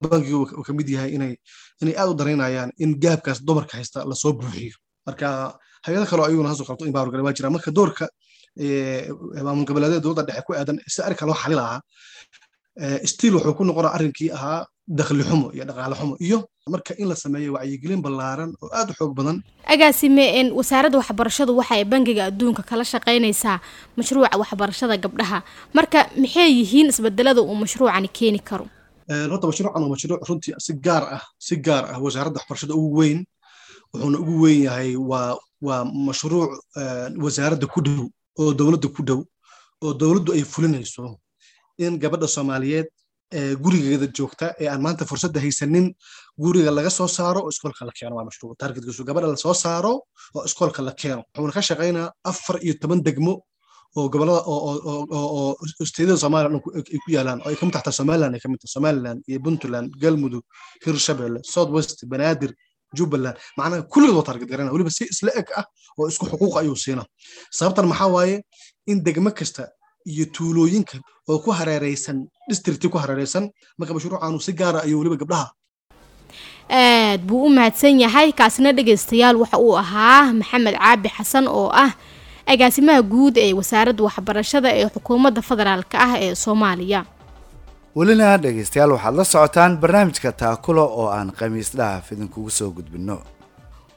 bankiga 0.00 0.36
uu 0.36 0.64
ka 0.66 0.72
yahay 0.96 1.10
inay 1.16 1.32
inay 1.82 1.94
aad 2.00 2.08
u 2.10 2.14
daraynayaan 2.20 2.70
in 2.78 2.90
gaabkaas 3.04 3.38
dumarka 3.44 3.76
haysta 3.78 4.04
la 4.10 4.14
soo 4.14 4.32
buuxiyo. 4.32 4.74
Marka 5.06 5.54
hay'ado 5.86 6.06
kaloo 6.10 6.24
ayaguna 6.26 6.48
hasoo 6.52 6.64
qabto 6.68 6.84
in 6.88 6.92
baawar 6.92 7.10
gale 7.12 7.22
waa 7.22 7.32
jira. 7.36 7.50
Marka 7.50 7.70
doorka 7.70 8.08
maamul 9.44 9.64
goboleedyada 9.68 10.00
dowladda 10.04 10.26
dhexe 10.28 10.42
ku 10.46 10.52
aadan 10.54 10.76
si 10.94 10.98
arrinka 11.06 11.26
loo 11.28 11.36
xali 11.42 11.54
lahaa 11.60 11.80
stiil 13.12 13.34
wuxuu 13.36 13.54
ku 13.58 13.64
noqonaa 13.64 13.94
arrinkii 13.96 14.30
ahaa 14.36 14.66
dakhli 14.98 15.22
xumo 15.28 15.46
iyo 15.54 15.64
dhaqaale 15.68 15.94
xumo 16.00 16.14
iyo 16.26 16.38
marka 16.72 16.92
in 17.02 17.08
la 17.10 17.16
sameeyo 17.22 17.50
wacyigelin 17.56 18.00
ballaaran 18.04 18.50
oo 18.62 18.68
aad 18.78 18.90
u 18.90 18.94
xoog 18.98 19.12
badan. 19.18 19.36
Agaasime 19.74 20.24
wasaaradda 20.58 20.98
waxbarashadu 21.02 21.52
waxa 21.60 21.74
ay 21.74 21.84
bangiga 21.92 22.22
adduunka 22.30 22.62
kala 22.70 22.84
shaqaynaysaa 22.92 23.56
mashruuca 23.98 24.36
waxbarashada 24.42 24.96
gabdhaha. 25.04 25.38
Marka 25.76 25.98
maxay 26.22 26.50
yihiin 26.58 26.88
isbedelada 26.92 27.40
uu 27.42 27.54
mashruucani 27.62 28.08
keeni 28.16 28.38
karo? 28.48 28.66
Horta 29.32 29.46
mashruucan 29.50 29.82
waa 29.82 29.92
mashruuc 29.94 30.20
runtii 30.28 30.54
si 30.66 30.72
gaar 30.84 31.04
ah 31.16 31.22
si 31.46 31.54
gaar 31.66 31.84
ah 31.94 31.98
wasaaradda 32.04 32.38
waxbarashada 32.40 32.74
ugu 32.80 32.96
weyn 33.00 33.18
wuxuuna 33.92 34.18
ugu 34.22 34.34
weyn 34.44 34.60
yahay 34.66 34.90
waa 35.10 35.34
waa 35.66 35.82
mashruuc 36.08 36.50
wasaaradda 37.24 37.66
ku 37.74 37.80
dhow 37.86 38.06
oo 38.38 38.52
dowladda 38.58 38.88
ku 38.96 39.02
dhow 39.08 39.20
oo 39.84 39.92
dowladdu 40.00 40.30
ay 40.36 40.44
fulinayso 40.52 41.18
in 41.84 41.98
gabadha 42.02 42.28
soomaaliyeed 42.36 42.88
gurigeeda 43.62 44.06
joogta 44.16 44.46
ee 44.62 44.68
aan 44.72 44.82
maanta 44.84 45.04
fursadda 45.10 45.40
haysanin 45.44 45.86
guriga 46.44 46.70
laga 46.78 46.90
soo 46.90 47.08
saaro 47.08 47.40
oo 47.44 47.48
iskoolka 47.54 47.84
la 47.88 47.92
keeno. 47.98 48.14
Waa 48.16 48.24
mashruuc. 48.28 48.58
Targetkiisu 48.62 49.04
gabadha 49.08 49.28
la 49.32 49.54
saaro 49.64 49.92
oo 50.36 50.42
iskoolka 50.48 50.82
la 50.82 50.92
keeno. 51.00 51.22
Wuxuuna 51.34 51.52
ka 51.56 51.62
shaqaynaa 51.68 52.08
afar 52.30 52.56
iyo 52.64 52.74
toban 52.82 53.00
degmo 53.06 53.34
oo 53.96 54.08
gobollada 54.12 54.42
oo 54.46 55.56
isteedada 55.84 56.18
soomaaliya 56.22 56.50
dhan 56.50 56.60
ay 56.90 56.98
ku 57.04 57.08
yaalaan 57.16 57.38
oo 57.44 57.48
ay 57.50 57.56
ka 57.58 57.64
mid 57.66 57.74
taxtaa 57.76 57.92
somaliland 58.00 58.34
ay 58.36 58.40
ka 58.44 58.48
mid 58.52 58.58
tahay 58.62 58.72
somaliland 58.76 59.18
iyo 59.30 59.38
puntland 59.44 59.88
galmudug 60.02 60.44
hirshabelle 60.84 61.38
south 61.54 61.70
west 61.76 61.98
banaadir 62.12 62.52
jubbaland 62.98 63.36
macnaha 63.56 63.82
kulligood 63.92 64.16
waa 64.18 64.26
target 64.30 64.48
garana 64.50 64.72
weliba 64.74 64.90
si 64.96 65.04
isla 65.12 65.30
eg 65.40 65.46
ah 65.60 65.64
oo 65.98 66.08
isku 66.12 66.24
xuquuq 66.30 66.54
ayuu 66.60 66.76
siina 66.84 67.04
sababtan 67.58 67.86
maxaa 67.92 68.10
waaye 68.16 68.36
in 68.90 68.98
degmo 69.06 69.30
kasta 69.38 69.62
iyo 70.12 70.24
tuulooyinka 70.34 70.96
oo 71.30 71.38
ku 71.44 71.50
hareereysan 71.58 72.18
districti 72.50 72.88
ku 72.92 72.98
hareereysan 73.02 73.44
marka 73.78 73.94
mashruucaanu 73.94 74.40
si 74.46 74.52
gaara 74.60 74.78
ayuu 74.86 74.98
weliba 75.00 75.16
gabdhaha 75.22 75.48
aad 76.70 77.20
buu 77.28 77.44
u 77.46 77.50
mahadsan 77.50 78.00
yahay 78.00 78.32
kaasina 78.32 78.72
dhegaystayaal 78.72 79.36
waxa 79.42 79.58
uu 79.58 79.74
ahaa 79.82 80.32
maxamed 80.40 80.74
caabi 80.78 81.08
xasan 81.16 81.46
oo 81.48 81.68
ah 81.84 81.92
agaasimaha 82.52 83.02
guud 83.12 83.34
ee 83.38 83.52
wasaaradda 83.60 84.02
waxbarashada 84.06 84.68
ee 84.78 84.86
xukuumadda 84.94 85.42
federaalk 85.50 85.92
ah 86.04 86.12
ee 86.24 86.34
soomaaliya 86.44 87.00
welina 87.94 88.36
dhegaystayaal 88.38 88.92
waxaad 88.92 89.14
la 89.16 89.24
socotaan 89.24 89.72
barnaamijka 89.82 90.32
taakulo 90.32 90.84
oo 91.00 91.08
aan 91.10 91.30
khamiis 91.38 91.70
dhaaf 91.76 92.12
idinkugu 92.12 92.50
soo 92.50 92.70
gudbinno. 92.70 93.18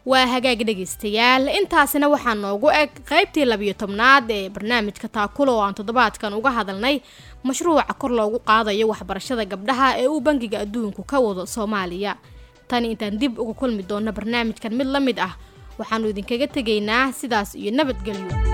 Waa 0.06 0.26
hagaag 0.28 0.60
dhegaystayaal 0.68 1.48
intaasina 1.60 2.08
waxaa 2.10 2.36
noogu 2.36 2.70
eg 2.82 2.90
qaybtii 3.10 3.46
labiyo 3.46 3.74
tobnaad 3.74 4.32
ee 4.32 4.50
barnaamijka 4.50 5.08
taakulo 5.08 5.52
oo 5.58 5.62
aan 5.64 5.74
toddobaadkan 5.76 6.34
uga 6.34 6.52
hadalnay 6.52 7.02
mashruuca 7.44 7.94
kor 7.98 8.12
loogu 8.12 8.40
qaadayo 8.40 8.88
waxbarashada 8.88 9.46
gabdhaha 9.46 9.98
ee 10.02 10.08
uu 10.08 10.22
bangiga 10.22 10.60
adduunku 10.60 11.04
ka 11.04 11.20
wado 11.20 11.46
soomaaliya. 11.46 12.16
Tani 12.68 12.92
intaan 12.92 13.18
dib 13.20 13.40
uga 13.40 13.54
kulmi 13.54 13.84
doonno 13.90 14.12
barnaamijkan 14.12 14.74
mid 14.76 14.88
la 14.88 15.00
mid 15.00 15.20
ah 15.20 15.34
waxaannu 15.78 16.10
idinkaga 16.10 16.48
tegaynaa 16.48 17.12
sidaas 17.12 17.56
iyo 17.56 17.72
nabadgelyo 17.72 18.53